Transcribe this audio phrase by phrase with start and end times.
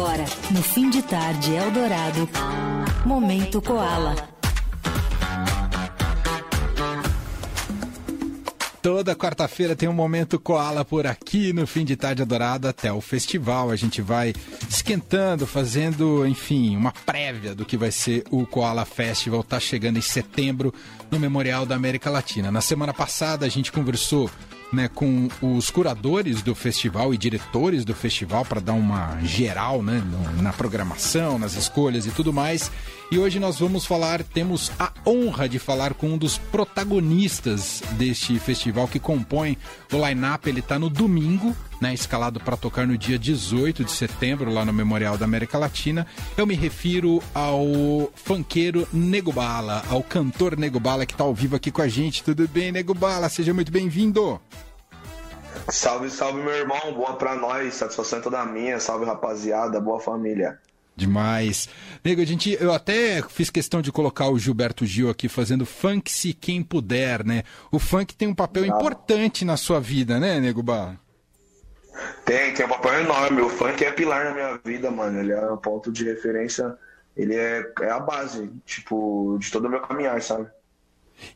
[0.00, 2.26] Agora, no fim de tarde Eldorado,
[3.04, 4.16] Momento Koala.
[8.80, 13.02] Toda quarta-feira tem um momento Koala por aqui no fim de tarde adorado até o
[13.02, 13.70] festival.
[13.70, 14.32] A gente vai
[14.66, 19.44] esquentando, fazendo, enfim, uma prévia do que vai ser o Koala Festival.
[19.44, 20.72] Tá chegando em setembro
[21.10, 22.50] no Memorial da América Latina.
[22.50, 24.30] Na semana passada a gente conversou
[24.72, 30.02] né, com os curadores do festival e diretores do festival para dar uma geral né,
[30.40, 32.70] na programação, nas escolhas e tudo mais.
[33.12, 38.38] E hoje nós vamos falar, temos a honra de falar com um dos protagonistas deste
[38.38, 39.58] festival que compõe
[39.92, 40.48] o line-up.
[40.48, 44.72] Ele está no domingo, né, escalado para tocar no dia 18 de setembro, lá no
[44.72, 46.06] Memorial da América Latina.
[46.36, 51.56] Eu me refiro ao funkeiro Nego Bala, ao cantor Nego Bala que está ao vivo
[51.56, 52.22] aqui com a gente.
[52.22, 53.28] Tudo bem, Nego Bala?
[53.28, 54.40] Seja muito bem-vindo.
[55.68, 56.94] Salve, salve, meu irmão.
[56.94, 57.74] Boa pra nós.
[57.74, 58.78] Satisfação é toda minha.
[58.78, 59.80] Salve, rapaziada.
[59.80, 60.60] Boa família.
[60.96, 61.68] Demais.
[62.04, 66.10] Nego, a gente, eu até fiz questão de colocar o Gilberto Gil aqui fazendo funk
[66.10, 67.42] se quem puder, né?
[67.70, 71.00] O funk tem um papel importante na sua vida, né, Nego Bar?
[72.24, 73.40] Tem, tem um papel enorme.
[73.42, 75.20] O funk é pilar na minha vida, mano.
[75.20, 76.76] Ele é um ponto de referência.
[77.16, 80.48] Ele é, é a base, tipo, de todo o meu caminhar, sabe?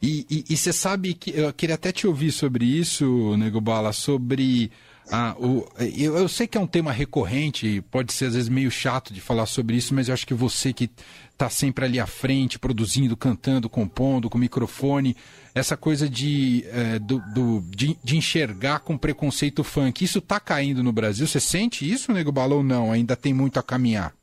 [0.01, 4.71] E você sabe que eu queria até te ouvir sobre isso, Nego Bala, sobre
[5.11, 8.71] ah, o, eu, eu, sei que é um tema recorrente, pode ser às vezes meio
[8.71, 10.91] chato de falar sobre isso, mas eu acho que você que
[11.31, 15.17] está sempre ali à frente, produzindo, cantando, compondo, com microfone,
[15.55, 20.83] essa coisa de, é, do, do de, de, enxergar com preconceito funk, isso está caindo
[20.83, 21.27] no Brasil?
[21.27, 22.91] Você sente isso, Nego Bala, ou não?
[22.91, 24.15] Ainda tem muito a caminhar?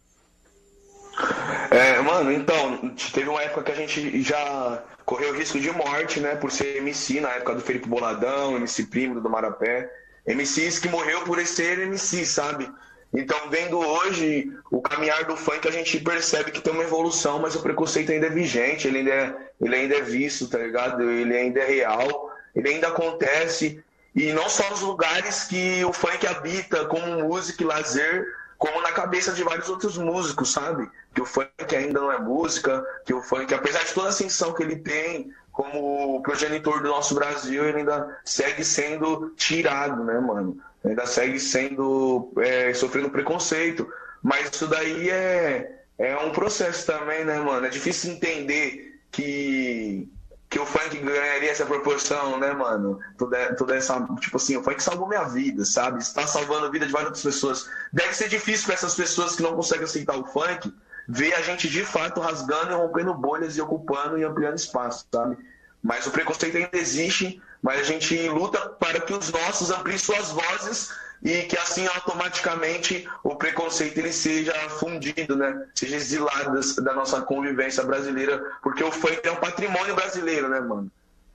[1.69, 6.35] É, mano, então, teve uma época que a gente já correu risco de morte, né,
[6.35, 9.89] por ser MC na época do Felipe Boladão, MC Primo do Marapé.
[10.25, 12.71] MCs que morreu por ser MC, sabe?
[13.13, 17.55] Então, vendo hoje o caminhar do funk, a gente percebe que tem uma evolução, mas
[17.55, 21.09] o preconceito ainda é vigente, ele ainda é, ele ainda é visto, tá ligado?
[21.09, 23.83] Ele ainda é real, ele ainda acontece.
[24.15, 28.25] E não só nos lugares que o funk habita, como música e lazer,
[28.57, 30.89] como na cabeça de vários outros músicos, sabe?
[31.13, 34.53] Que o funk ainda não é música, que o funk, apesar de toda a ascensão
[34.53, 40.57] que ele tem, como progenitor do nosso Brasil, ele ainda segue sendo tirado, né, mano?
[40.83, 43.87] Ainda segue sendo é, sofrendo preconceito.
[44.23, 47.65] Mas isso daí é, é um processo também, né, mano?
[47.65, 50.07] É difícil entender que,
[50.49, 52.99] que o funk ganharia essa proporção, né, mano?
[53.17, 53.99] Toda, toda essa.
[54.19, 55.99] Tipo assim, o funk salvou minha vida, sabe?
[55.99, 57.69] Está salvando a vida de várias pessoas.
[57.91, 60.71] Deve ser difícil para essas pessoas que não conseguem aceitar o funk
[61.07, 65.37] ver a gente de fato rasgando e rompendo bolhas e ocupando e ampliando espaço, sabe?
[65.81, 70.29] Mas o preconceito ainda existe, mas a gente luta para que os nossos ampliem suas
[70.29, 70.91] vozes
[71.23, 75.67] e que assim automaticamente o preconceito ele seja fundido, né?
[75.75, 80.91] Seja exilado da nossa convivência brasileira, porque o funk é um patrimônio brasileiro, né, mano?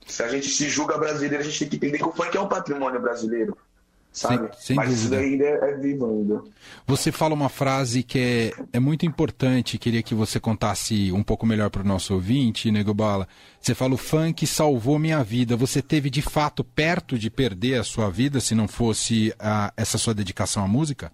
[0.06, 2.40] Se a gente se julga brasileiro, a gente tem que entender que o funk é
[2.40, 3.56] um patrimônio brasileiro
[4.16, 4.48] sabe?
[4.54, 5.16] Sem, sem Mas dúvida.
[5.16, 6.42] isso ainda é, é vivo ainda.
[6.86, 11.44] Você fala uma frase que é, é muito importante, queria que você contasse um pouco
[11.44, 13.28] melhor para o nosso ouvinte, Nego Bala.
[13.60, 15.56] Você fala, o funk salvou minha vida.
[15.56, 19.98] Você teve de fato perto de perder a sua vida se não fosse a, essa
[19.98, 21.12] sua dedicação à música?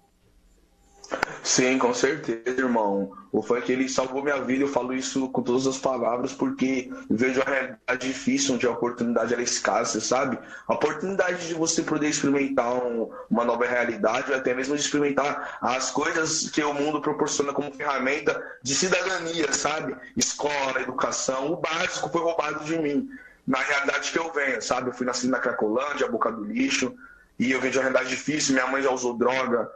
[1.43, 3.11] Sim, com certeza, irmão.
[3.29, 7.41] O funk ele salvou minha vida, eu falo isso com todas as palavras, porque vejo
[7.41, 10.39] a realidade difícil, onde a oportunidade é escassa, sabe?
[10.65, 15.57] A oportunidade de você poder experimentar um, uma nova realidade, ou até mesmo de experimentar
[15.61, 19.97] as coisas que o mundo proporciona como ferramenta de cidadania, sabe?
[20.15, 23.09] Escola, educação, o básico foi roubado de mim.
[23.45, 24.91] Na realidade que eu venho, sabe?
[24.91, 26.95] Eu fui nascido na Cracolândia, boca do lixo,
[27.37, 29.69] e eu vejo a realidade difícil, minha mãe já usou droga,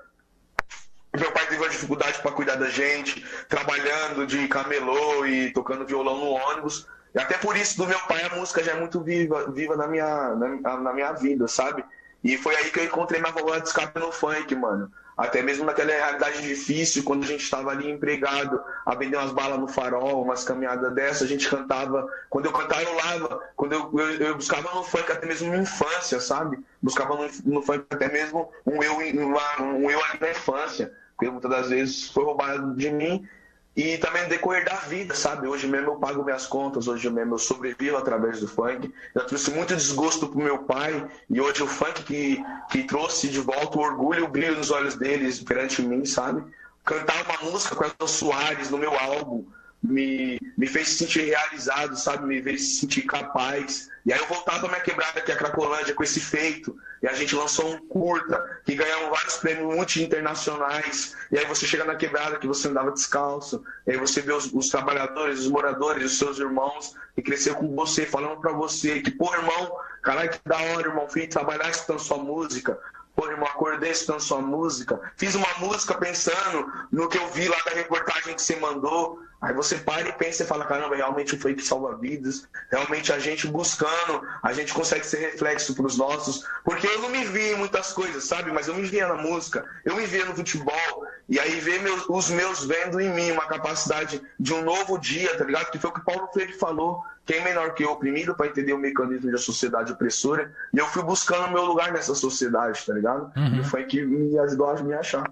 [1.19, 6.17] meu pai teve uma dificuldade para cuidar da gente, trabalhando de camelô e tocando violão
[6.17, 6.87] no ônibus.
[7.13, 9.87] E até por isso, do meu pai, a música já é muito viva, viva na,
[9.87, 11.83] minha, na, na minha vida, sabe?
[12.23, 14.91] E foi aí que eu encontrei minha válvula de escape no funk, mano.
[15.17, 19.59] Até mesmo naquela realidade difícil, quando a gente estava ali empregado, a vender umas balas
[19.59, 22.07] no farol, umas caminhadas dessa, a gente cantava.
[22.29, 23.41] Quando eu cantava, eu lava.
[23.55, 26.59] Quando eu, eu, eu buscava no funk até mesmo minha infância, sabe?
[26.83, 31.49] Buscava no, no funk até mesmo um eu, um eu ali na infância porque muitas
[31.49, 33.27] das vezes foi roubado de mim
[33.75, 35.47] e também no decorrer da vida, sabe?
[35.47, 38.93] Hoje mesmo eu pago minhas contas, hoje mesmo eu sobrevivo através do funk.
[39.13, 43.39] Eu trouxe muito desgosto pro meu pai e hoje o funk que, que trouxe de
[43.39, 46.43] volta o orgulho e o brilho nos olhos deles perante mim, sabe?
[46.85, 49.45] Cantar uma música com a Soares no meu álbum,
[49.81, 52.25] me, me fez se sentir realizado, sabe?
[52.25, 53.89] Me fez se sentir capaz.
[54.05, 56.77] E aí eu voltava pra minha quebrada aqui, a Cracolândia, com esse feito.
[57.01, 61.15] E a gente lançou um curta, que ganhou vários prêmios multi-internacionais.
[61.31, 63.63] E aí você chega na quebrada que você andava descalço.
[63.85, 67.75] E aí você vê os, os trabalhadores, os moradores, os seus irmãos que cresceu com
[67.75, 71.99] você, falando para você que, pô, irmão, caralho, que da hora, irmão, filho, trabalhar escutando
[71.99, 72.79] sua música.
[73.15, 75.01] Pô, irmão, acordei escutando sua música.
[75.17, 79.19] Fiz uma música pensando no que eu vi lá da reportagem que você mandou.
[79.39, 83.19] Aí você para e pensa e fala, caramba, realmente o fake salva vidas, realmente a
[83.19, 87.53] gente buscando, a gente consegue ser reflexo para os nossos, porque eu não me via
[87.53, 88.51] em muitas coisas, sabe?
[88.51, 92.05] Mas eu me via na música, eu me via no futebol, e aí ver meus,
[92.09, 95.69] os meus vendo em mim uma capacidade de um novo dia, tá ligado?
[95.69, 98.79] Que foi o que Paulo Freire falou, quem menor que eu oprimido para entender o
[98.79, 103.31] mecanismo da sociedade opressora, e eu fui buscando o meu lugar nessa sociedade, tá ligado?
[103.35, 103.59] Uhum.
[103.59, 105.31] E foi que me ajudou a me achar.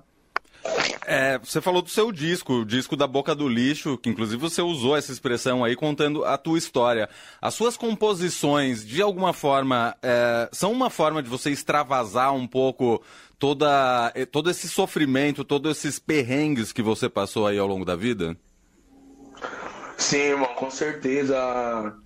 [1.08, 4.62] É, você falou do seu disco, o disco da Boca do Lixo, que inclusive você
[4.62, 7.08] usou essa expressão aí contando a tua história.
[7.42, 13.04] As suas composições, de alguma forma, é, são uma forma de você extravasar um pouco
[13.38, 18.36] toda, todo esse sofrimento, todos esses perrengues que você passou aí ao longo da vida?
[20.06, 21.36] Sim, irmão, com certeza.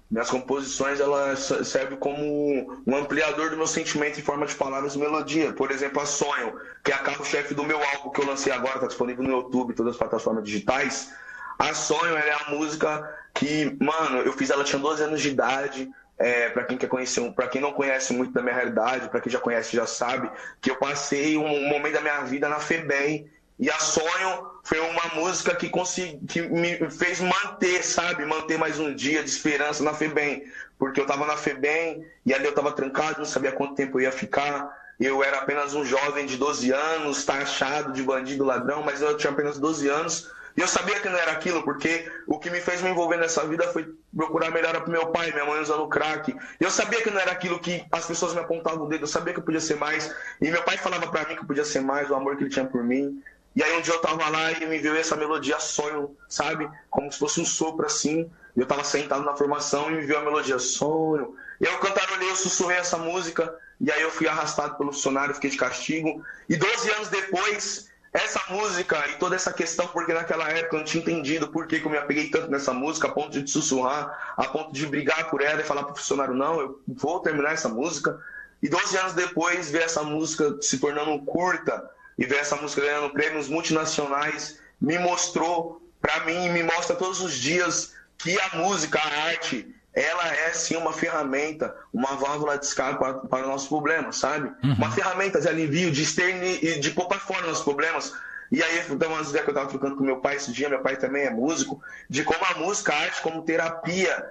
[0.10, 4.98] Minhas composições elas servem como um ampliador do meu sentimento em forma de palavras e
[4.98, 5.52] melodia.
[5.52, 8.76] Por exemplo, a Sonho, que é a carro-chefe do meu álbum que eu lancei agora,
[8.76, 11.14] está disponível no YouTube, todas as plataformas digitais.
[11.60, 15.90] A Sonho é a música que, mano, eu fiz ela tinha 12 anos de idade.
[16.18, 19.32] É, para quem quer conhecer, para quem não conhece muito da minha realidade, para quem
[19.32, 20.30] já conhece já sabe
[20.62, 23.30] que eu passei um momento da minha vida na FEBEM
[23.60, 28.26] e a Sonho foi uma música que, consegui, que me fez manter, sabe?
[28.26, 30.44] Manter mais um dia de esperança na FEBEM.
[30.78, 34.04] Porque eu estava na FEBEM e ali eu estava trancado, não sabia quanto tempo eu
[34.04, 34.70] ia ficar.
[35.00, 39.32] Eu era apenas um jovem de 12 anos, taxado de bandido, ladrão, mas eu tinha
[39.32, 40.32] apenas 12 anos.
[40.58, 43.46] E eu sabia que não era aquilo, porque o que me fez me envolver nessa
[43.48, 46.36] vida foi procurar melhorar pro meu pai, minha mãe usando crack.
[46.60, 49.34] Eu sabia que não era aquilo que as pessoas me apontavam o dedo, eu sabia
[49.34, 50.14] que eu podia ser mais.
[50.42, 52.50] E meu pai falava para mim que eu podia ser mais, o amor que ele
[52.50, 53.24] tinha por mim.
[53.56, 56.70] E aí um dia eu tava lá e me veio essa melodia sonho, sabe?
[56.90, 58.30] Como se fosse um sopro assim.
[58.56, 61.36] E eu tava sentado na formação e me veio a melodia sonho.
[61.60, 63.54] E eu cantarolei, eu sussurrei essa música.
[63.82, 66.24] E aí eu fui arrastado pelo funcionário, fiquei de castigo.
[66.48, 70.86] E 12 anos depois, essa música e toda essa questão, porque naquela época eu não
[70.86, 74.34] tinha entendido por que, que eu me apeguei tanto nessa música, a ponto de sussurrar,
[74.36, 77.70] a ponto de brigar por ela e falar pro funcionário, não, eu vou terminar essa
[77.70, 78.20] música.
[78.62, 83.12] E 12 anos depois, ver essa música se tornando curta, e ver essa música ganhando
[83.12, 89.24] prêmios multinacionais me mostrou, para mim, me mostra todos os dias que a música, a
[89.28, 94.52] arte, ela é sim uma ferramenta, uma válvula de escape para, para nossos problemas, sabe?
[94.62, 94.74] Uhum.
[94.74, 98.14] Uma ferramenta de alivio, de externi, de pôr para fora nossos problemas.
[98.52, 100.82] E aí, tem umas ideias que eu estava trocando com meu pai esse dia, meu
[100.82, 104.26] pai também é músico, de como a música, a arte, como terapia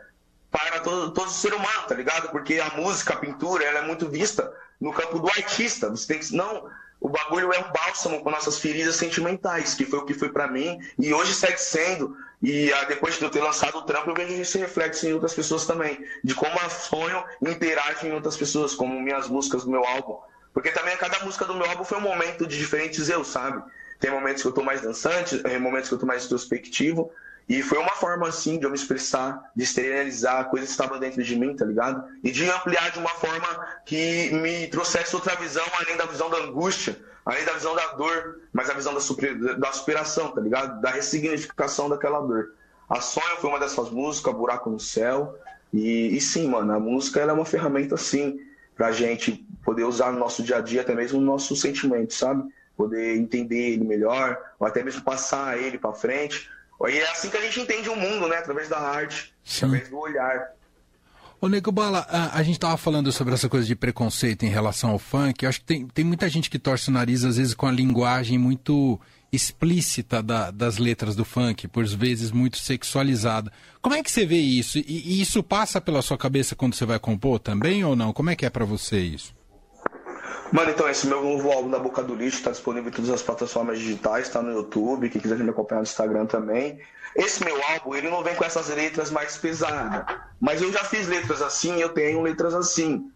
[0.51, 2.31] para todo, todo ser humano, tá ligado?
[2.31, 5.89] Porque a música, a pintura, ela é muito vista no campo do artista.
[5.89, 6.35] Você tem que.
[6.35, 6.69] Não,
[7.01, 10.49] o bagulho é um bálsamo com nossas feridas sentimentais, que foi o que foi para
[10.49, 12.17] mim, e hoje segue sendo.
[12.43, 15.35] E ah, depois de eu ter lançado o trampo, eu vejo esse reflexo em outras
[15.35, 19.85] pessoas também, de como a sonho interage em outras pessoas, como minhas músicas do meu
[19.85, 20.19] álbum.
[20.53, 23.63] Porque também cada música do meu álbum foi um momento de diferentes eu, sabe?
[24.01, 27.11] Tem momentos que eu tô mais dançante, tem momentos que eu tô mais introspectivo,
[27.49, 31.23] e foi uma forma, assim, de eu me expressar, de exteriorizar coisas que estavam dentro
[31.23, 32.05] de mim, tá ligado?
[32.23, 33.47] E de ampliar de uma forma
[33.87, 38.41] que me trouxesse outra visão, além da visão da angústia, além da visão da dor,
[38.53, 40.79] mas a visão da, super, da superação, tá ligado?
[40.83, 42.53] Da ressignificação daquela dor.
[42.87, 45.39] A Sonha foi uma dessas músicas, Buraco no Céu.
[45.73, 48.41] E, e sim, mano, a música é uma ferramenta, sim,
[48.77, 52.47] pra gente poder usar no nosso dia a dia, até mesmo no nosso sentimento, sabe?
[52.77, 56.51] Poder entender ele melhor, ou até mesmo passar ele para frente
[56.87, 58.37] e é assim que a gente entende o mundo, né?
[58.37, 59.67] Através da arte, Sim.
[59.67, 60.53] através do olhar.
[61.41, 64.91] Ô, Nego Bala, a, a gente estava falando sobre essa coisa de preconceito em relação
[64.91, 65.45] ao funk.
[65.45, 67.73] Eu acho que tem, tem muita gente que torce o nariz, às vezes, com a
[67.73, 69.01] linguagem muito
[69.33, 73.53] explícita da, das letras do funk, por vezes muito sexualizada.
[73.81, 74.79] Como é que você vê isso?
[74.79, 78.13] E, e isso passa pela sua cabeça quando você vai compor também ou não?
[78.13, 79.38] Como é que é para você isso?
[80.53, 83.23] Mano, então esse meu novo álbum da Boca do Lixo está disponível em todas as
[83.23, 86.81] plataformas digitais, está no YouTube, quem quiser me acompanhar no Instagram também.
[87.15, 91.07] Esse meu álbum, ele não vem com essas letras mais pesadas, mas eu já fiz
[91.07, 93.11] letras assim, eu tenho letras assim.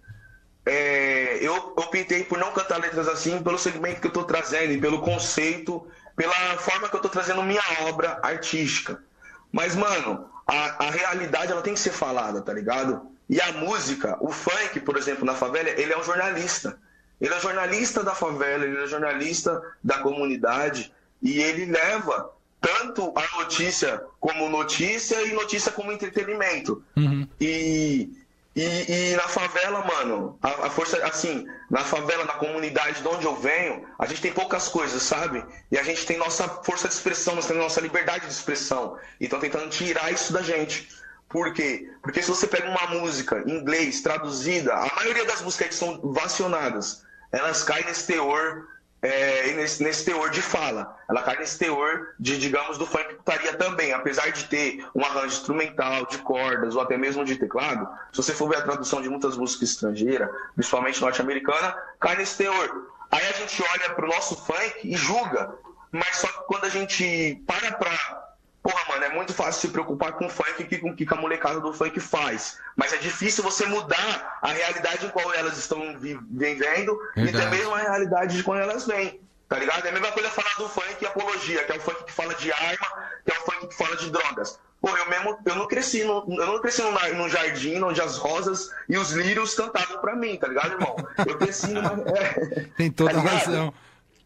[0.64, 5.00] É, eu, pintei por não cantar letras assim pelo segmento que eu estou trazendo pelo
[5.00, 9.02] conceito, pela forma que eu estou trazendo minha obra artística.
[9.50, 13.10] Mas, mano, a, a realidade ela tem que ser falada, tá ligado?
[13.28, 16.78] E a música, o funk, por exemplo, na favela, ele é um jornalista.
[17.22, 23.38] Ele é jornalista da favela, ele é jornalista da comunidade e ele leva tanto a
[23.38, 26.84] notícia como notícia e notícia como entretenimento.
[26.96, 27.28] Uhum.
[27.40, 28.10] E,
[28.56, 33.24] e, e, na favela, mano, a, a, força, assim, na favela, na comunidade de onde
[33.24, 35.44] eu venho, a gente tem poucas coisas, sabe?
[35.70, 38.98] E a gente tem nossa força de expressão, nós temos nossa liberdade de expressão.
[39.20, 40.88] E estão tentando tirar isso da gente.
[41.28, 41.88] Por quê?
[42.02, 47.02] Porque se você pega uma música em inglês traduzida, a maioria das músicas são vacionadas,
[47.32, 48.66] elas caem nesse teor
[49.02, 50.96] é, nesse, nesse, teor de fala.
[51.10, 55.26] Ela cai nesse teor de, digamos, do funk putaria também, apesar de ter um arranjo
[55.26, 57.88] instrumental, de cordas, ou até mesmo de teclado.
[58.12, 62.86] Se você for ver a tradução de muitas músicas estrangeiras, principalmente norte-americana, cai nesse teor.
[63.10, 65.52] Aí a gente olha para o nosso funk e julga,
[65.90, 68.31] mas só que quando a gente para para
[68.62, 71.16] Porra, mano, é muito fácil se preocupar com o funk que com o que a
[71.16, 72.58] molecada do funk faz.
[72.76, 77.74] Mas é difícil você mudar a realidade em qual elas estão vivendo e até mesmo
[77.74, 79.20] a realidade de quando elas vêm.
[79.48, 79.84] Tá ligado?
[79.84, 82.34] É a mesma coisa falar do funk e apologia, que é o funk que fala
[82.36, 82.86] de arma,
[83.24, 84.58] que é o funk que fala de drogas.
[84.80, 88.16] Pô, eu mesmo, eu não cresci no, eu não cresci num, num jardim onde as
[88.16, 90.96] rosas e os lírios cantavam pra mim, tá ligado, irmão?
[91.26, 91.92] Eu cresci numa.
[92.16, 93.74] É, Tem toda tá razão.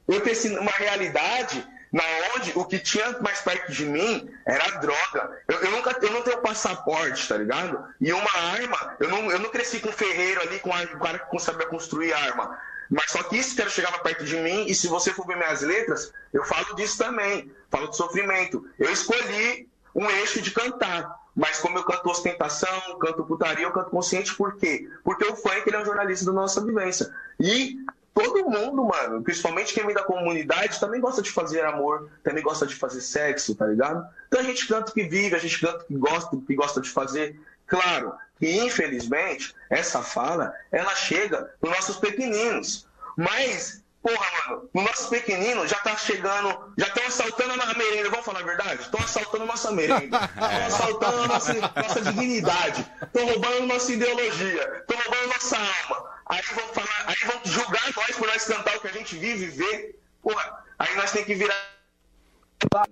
[0.06, 2.02] Eu cresci numa realidade na
[2.34, 5.42] onde o que tinha mais perto de mim era droga.
[5.48, 7.84] Eu, eu, nunca eu não tenho passaporte, tá ligado?
[8.00, 11.38] E uma arma, eu não, eu não cresci com ferreiro ali, com um cara que
[11.38, 12.58] sabia construir arma.
[12.90, 15.60] Mas só que isso que chegava perto de mim, e se você for ver minhas
[15.62, 17.50] letras, eu falo disso também.
[17.70, 18.68] Falo de sofrimento.
[18.78, 21.26] Eu escolhi um eixo de cantar.
[21.34, 24.88] Mas como eu canto ostentação, canto putaria, eu canto consciente, por quê?
[25.04, 27.12] Porque o funk ele é um jornalista da nossa vivência.
[27.38, 27.76] E
[28.16, 32.66] todo mundo, mano, principalmente quem vem da comunidade, também gosta de fazer amor, também gosta
[32.66, 34.08] de fazer sexo, tá ligado?
[34.26, 37.38] Então a gente canta que vive, a gente canta que gosta, que gosta de fazer.
[37.66, 42.88] Claro que, infelizmente, essa fala, ela chega nos nossos pequeninos.
[43.18, 48.24] Mas, porra, mano, os nossos pequeninos já tá chegando, já estão assaltando a merenda, vamos
[48.24, 48.80] falar a verdade?
[48.80, 54.80] Estão assaltando a nossa merenda, estão assaltando a nossa, nossa dignidade, estão roubando nossa ideologia,
[54.80, 56.15] estão roubando nossa alma.
[56.26, 59.44] Aí vão falar, aí vão julgar nós por nós cantar o que a gente vive
[59.44, 59.98] e vê.
[60.20, 61.54] Porra, aí nós temos que virar.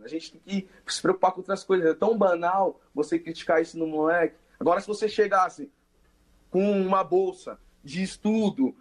[0.02, 1.90] A gente tem que se preocupar com outras coisas.
[1.90, 4.36] É tão banal você criticar isso no moleque.
[4.58, 5.70] Agora, se você chegasse
[6.48, 8.76] com uma bolsa de estudo,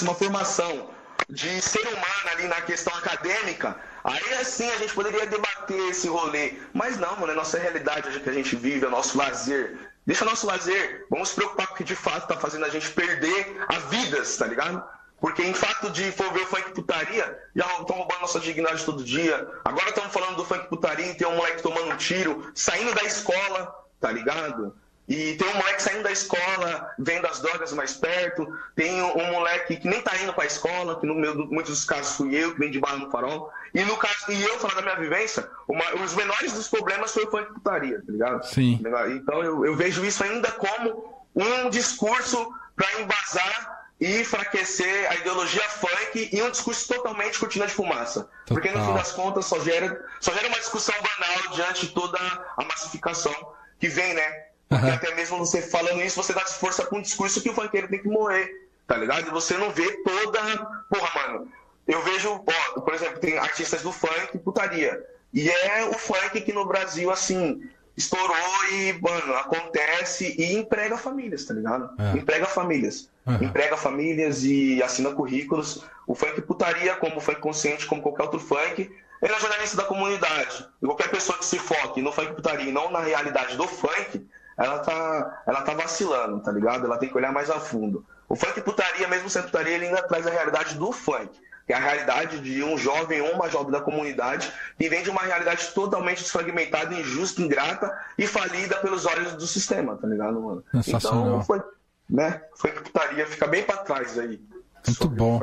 [0.00, 0.90] uma formação
[1.28, 6.58] de ser humano ali na questão acadêmica, aí assim a gente poderia debater esse rolê.
[6.72, 9.91] Mas não, mano, é nossa realidade que a gente vive, é o nosso lazer.
[10.06, 11.06] Deixa nosso lazer.
[11.08, 14.36] Vamos se preocupar com o que de fato está fazendo a gente perder as vidas,
[14.36, 14.82] tá ligado?
[15.20, 19.04] Porque em fato de for ver o funk putaria, já estão roubando nossa dignidade todo
[19.04, 19.48] dia.
[19.64, 23.04] Agora estamos falando do funk putaria e tem um moleque tomando um tiro, saindo da
[23.04, 24.76] escola, tá ligado?
[25.08, 28.46] E tem um moleque saindo da escola, vendo as drogas mais perto.
[28.74, 32.16] Tem um moleque que nem tá indo pra escola, que no meu, muitos dos casos
[32.16, 33.50] fui eu, que vem de barra no farol.
[33.74, 37.24] E no caso, e eu falando da minha vivência, uma, os menores dos problemas foi
[37.24, 38.46] o funk putaria, tá ligado?
[38.46, 38.80] Sim.
[39.14, 45.62] Então eu, eu vejo isso ainda como um discurso para embasar e enfraquecer a ideologia
[45.62, 48.22] funk e um discurso totalmente cortina de fumaça.
[48.22, 48.30] Total.
[48.46, 52.18] Porque no fim das contas só gera, só gera uma discussão banal diante de toda
[52.56, 53.34] a massificação
[53.78, 54.51] que vem, né?
[54.72, 54.94] Porque uhum.
[54.94, 58.00] até mesmo você falando isso, você dá força pra um discurso que o funkeiro tem
[58.00, 58.50] que morrer,
[58.86, 59.28] tá ligado?
[59.28, 60.40] E você não vê toda.
[60.88, 61.48] Porra, mano.
[61.86, 62.42] Eu vejo,
[62.76, 65.04] ó, por exemplo, tem artistas do funk putaria.
[65.34, 71.44] E é o funk que no Brasil, assim, estourou e, mano, acontece e emprega famílias,
[71.44, 71.90] tá ligado?
[71.98, 72.16] É.
[72.16, 73.10] Emprega famílias.
[73.26, 73.42] Uhum.
[73.42, 75.84] Emprega famílias e assina currículos.
[76.06, 78.90] O funk putaria, como o funk consciente, como qualquer outro funk,
[79.22, 80.66] ele é jornalista da comunidade.
[80.82, 84.26] E qualquer pessoa que se foque no funk putaria e não na realidade do funk,
[84.56, 86.86] ela tá, ela tá vacilando, tá ligado?
[86.86, 88.04] Ela tem que olhar mais a fundo.
[88.28, 91.30] O funk putaria, mesmo sendo putaria, ele ainda traz a realidade do funk.
[91.66, 95.10] Que é a realidade de um jovem ou uma jovem da comunidade que vem de
[95.10, 100.64] uma realidade totalmente desfragmentada, injusta, ingrata e falida pelos olhos do sistema, tá ligado, mano?
[100.86, 101.62] Então, foi,
[102.10, 102.42] né?
[102.56, 104.40] Foi putaria, fica bem pra trás aí.
[104.86, 105.40] Muito bom.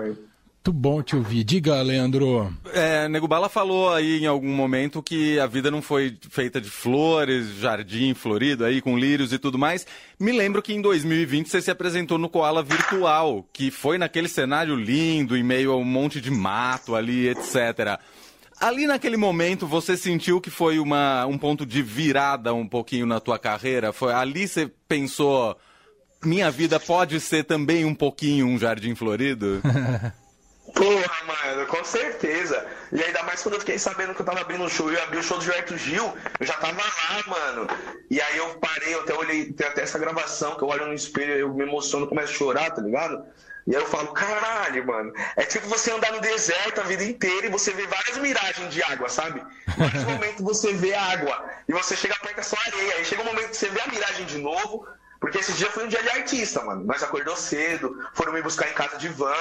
[0.59, 1.45] Muito bom te ouvir.
[1.45, 2.53] Diga, Leandro.
[2.73, 6.69] É, Nego Bala falou aí em algum momento que a vida não foi feita de
[6.69, 9.87] flores, jardim florido aí com lírios e tudo mais.
[10.19, 14.75] Me lembro que em 2020 você se apresentou no Koala Virtual, que foi naquele cenário
[14.75, 17.97] lindo, em meio a um monte de mato ali, etc.
[18.59, 23.21] Ali naquele momento você sentiu que foi uma, um ponto de virada um pouquinho na
[23.21, 23.93] tua carreira?
[23.93, 25.57] Foi ali você pensou,
[26.21, 29.61] minha vida pode ser também um pouquinho um jardim florido?
[30.73, 32.65] Porra, mano, com certeza.
[32.91, 35.17] E ainda mais quando eu fiquei sabendo que eu tava abrindo um show, eu abri
[35.19, 37.67] o show do Gilberto Gil, eu já tava lá, mano.
[38.09, 40.93] E aí eu parei, eu até olhei, tem até essa gravação, que eu olho no
[40.93, 43.25] espelho, eu me emociono, começo a chorar, tá ligado?
[43.67, 45.13] E aí eu falo, caralho, mano.
[45.35, 48.81] É tipo você andar no deserto a vida inteira e você vê várias miragens de
[48.81, 49.43] água, sabe?
[49.77, 52.95] Em momento você vê água e você chega perto é só areia.
[52.95, 54.87] Aí chega um momento que você vê a miragem de novo,
[55.19, 56.85] porque esse dia foi um dia de artista, mano.
[56.85, 59.33] Nós acordou cedo, foram me buscar em casa de van.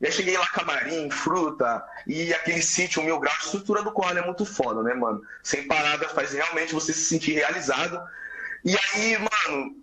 [0.00, 3.92] E aí cheguei lá, camarim, fruta, e aquele sítio, o mil grau, a estrutura do
[3.92, 5.22] Koala é muito foda, né, mano?
[5.42, 8.00] Sem parada, faz realmente você se sentir realizado.
[8.64, 9.76] E aí, mano,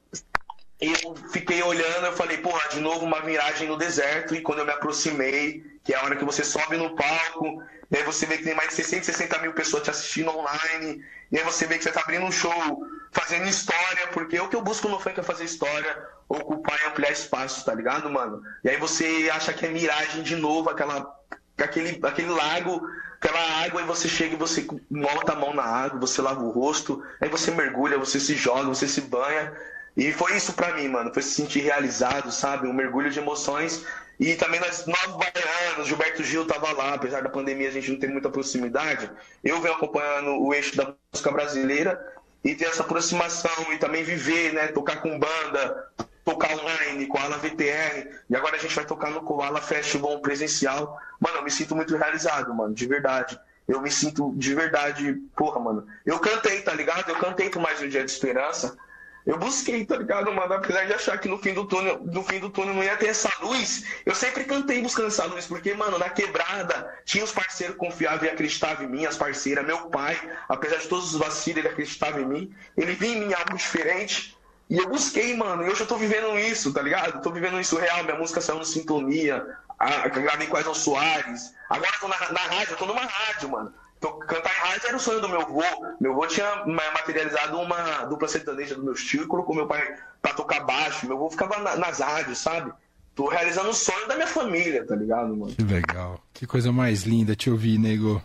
[0.80, 4.66] eu fiquei olhando, eu falei, porra, de novo uma miragem no deserto, e quando eu
[4.66, 7.62] me aproximei, que é a hora que você sobe no palco,
[7.92, 11.38] e aí você vê que tem mais de 660 mil pessoas te assistindo online, e
[11.38, 14.62] aí você vê que você tá abrindo um show, fazendo história, porque o que eu
[14.62, 18.44] busco no funk é fazer história, ocupar e ampliar espaço, tá ligado, mano?
[18.62, 21.18] E aí você acha que é miragem de novo, aquela,
[21.58, 25.98] aquele, aquele lago, aquela água, e você chega e você bota a mão na água,
[25.98, 29.54] você lava o rosto, aí você mergulha, você se joga, você se banha.
[29.96, 31.14] E foi isso pra mim, mano.
[31.14, 32.68] Foi se sentir realizado, sabe?
[32.68, 33.86] Um mergulho de emoções
[34.20, 38.00] e também nós, nós baianos, Gilberto Gil estava lá, apesar da pandemia a gente não
[38.00, 39.12] ter muita proximidade.
[39.44, 42.15] Eu venho acompanhando o eixo da música brasileira
[42.46, 44.68] e ter essa aproximação e também viver, né?
[44.68, 45.90] Tocar com banda,
[46.24, 48.08] tocar online, com a Ala VTR.
[48.30, 50.96] E agora a gente vai tocar no Koala Festival presencial.
[51.20, 53.40] Mano, eu me sinto muito realizado, mano, de verdade.
[53.68, 55.88] Eu me sinto de verdade, porra, mano.
[56.06, 57.10] Eu cantei, tá ligado?
[57.10, 58.78] Eu cantei por mais um dia de esperança.
[59.26, 60.54] Eu busquei, tá ligado, mano?
[60.54, 63.08] Apesar de achar que no fim do túnel, no fim do túnel não ia ter
[63.08, 67.76] essa luz, eu sempre cantei buscando essa luz, porque, mano, na quebrada tinha os parceiros
[67.76, 71.68] confiáveis e acreditavam em mim, as parceiras, meu pai, apesar de todos os vacilos, ele
[71.68, 74.38] acreditava em mim, ele via em mim algo diferente.
[74.70, 77.22] E eu busquei, mano, e hoje eu tô vivendo isso, tá ligado?
[77.22, 79.44] tô vivendo isso real, minha música saiu no Sintonia,
[79.80, 83.50] a, gravei com Aison Soares, agora eu tô na, na rádio, eu tô numa rádio,
[83.50, 83.74] mano.
[84.06, 85.64] Então, cantar em rádio era o sonho do meu avô.
[86.00, 90.34] Meu avô tinha materializado uma dupla sertaneja do meu tio e colocou meu pai pra
[90.34, 91.08] tocar baixo.
[91.08, 92.72] Meu avô ficava na, nas rádios, sabe?
[93.16, 95.56] Tô realizando o sonho da minha família, tá ligado, mano?
[95.56, 96.22] Que legal.
[96.34, 98.22] Que coisa mais linda te ouvir, nego.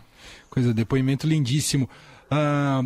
[0.51, 1.89] Coisa, depoimento lindíssimo.
[2.29, 2.83] Ah,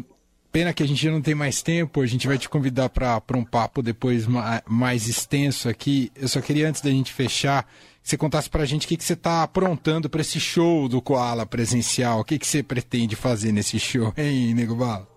[0.51, 3.43] pena que a gente não tem mais tempo, a gente vai te convidar para um
[3.43, 4.25] papo depois
[4.65, 6.11] mais extenso aqui.
[6.15, 7.67] Eu só queria, antes da gente fechar,
[8.05, 11.01] você contasse para a gente o que, que você está aprontando para esse show do
[11.01, 12.19] Koala presencial.
[12.19, 15.07] O que, que você pretende fazer nesse show, hein, Nego Bala?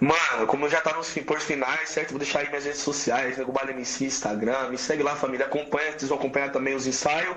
[0.00, 2.10] Mano, como já tá nos por finais, certo?
[2.10, 4.68] Vou deixar aí minhas redes sociais, Nego Bala MC, Instagram.
[4.68, 5.46] Me segue lá, família.
[5.46, 7.36] Acompanha, vocês vão acompanhar também os ensaios.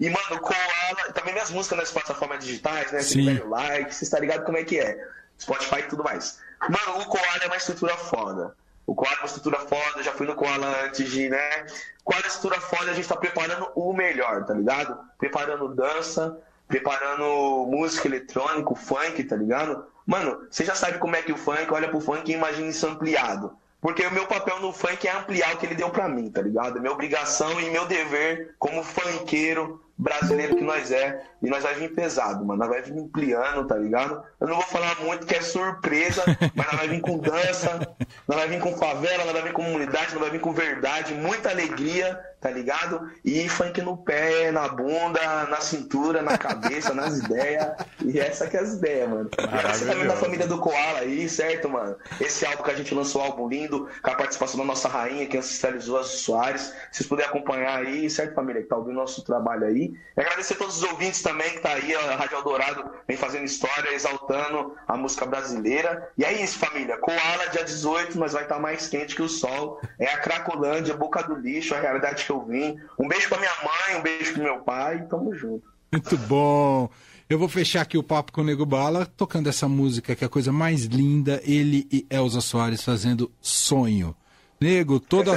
[0.00, 3.00] E, mano, Koala, também minhas músicas nas plataformas digitais, né?
[3.00, 4.98] Se tiver like, você está ligado como é que é.
[5.40, 6.40] Spotify e tudo mais.
[6.62, 8.56] Mano, o Koala é uma estrutura foda.
[8.86, 11.66] O Koala é uma estrutura foda, já fui no Koala antes de, né?
[12.04, 14.98] Koala é estrutura foda, a gente tá preparando o melhor, tá ligado?
[15.18, 19.86] Preparando dança, preparando música eletrônica, funk, tá ligado?
[20.06, 22.86] Mano, você já sabe como é que o funk olha pro funk e imagina isso
[22.86, 23.56] ampliado.
[23.80, 26.40] Porque o meu papel no funk é ampliar o que ele deu pra mim, tá
[26.40, 26.78] ligado?
[26.78, 31.22] É minha obrigação e meu dever como funkeiro brasileiro que nós é.
[31.42, 32.60] E nós vai vir pesado, mano.
[32.60, 34.22] Nós vai vir ampliando, tá ligado?
[34.40, 36.22] Eu não vou falar muito que é surpresa,
[36.54, 39.64] mas nós vai vir com dança, nós vai vir com favela, nós vai vir com
[39.64, 43.10] comunidade, nós vai vir com verdade, muita alegria, tá ligado?
[43.24, 47.74] E funk no pé, na bunda, na cintura, na cabeça, nas ideias.
[48.02, 49.30] E essa que é as ideias, mano.
[49.70, 51.96] Você também da família do Koala aí, certo, mano?
[52.20, 55.36] Esse álbum que a gente lançou, álbum lindo, com a participação da nossa rainha que
[55.36, 56.72] ancestralizou as Soares.
[56.90, 59.83] Vocês puderem acompanhar aí, certo, família, que tá ouvindo nosso trabalho aí.
[60.16, 63.44] E agradecer a todos os ouvintes também que tá aí, a Rádio Eldorado vem fazendo
[63.44, 66.08] história, exaltando a música brasileira.
[66.16, 66.96] E é isso, família.
[66.98, 69.80] Koala, dia 18, mas vai estar tá mais quente que o sol.
[69.98, 72.78] É a Cracolândia, boca do lixo, a realidade que eu vim.
[72.98, 75.06] Um beijo pra minha mãe, um beijo pro meu pai.
[75.08, 75.64] Tamo junto.
[75.92, 76.90] Muito bom.
[77.28, 80.26] Eu vou fechar aqui o papo com o Nego Bala, tocando essa música que é
[80.26, 84.14] a coisa mais linda, ele e Elza Soares fazendo Sonho.
[84.60, 85.32] Nego, toda,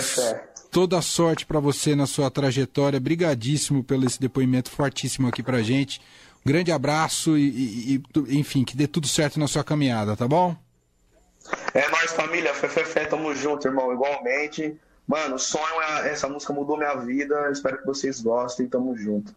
[0.77, 2.99] toda sorte para você na sua trajetória.
[2.99, 5.99] Brigadíssimo pelo esse depoimento fortíssimo aqui pra gente.
[6.45, 10.55] Um grande abraço e, e, enfim, que dê tudo certo na sua caminhada, tá bom?
[11.73, 12.53] É nóis, família.
[12.53, 13.91] Fé, tamo junto, irmão.
[13.91, 14.79] Igualmente.
[15.07, 17.49] Mano, sonho, é, essa música mudou minha vida.
[17.51, 18.67] Espero que vocês gostem.
[18.67, 19.33] Tamo junto.